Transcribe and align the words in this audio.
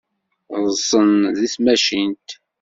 Ḍḍsen 0.61 1.09
deg 1.37 1.49
tmacint. 1.53 2.29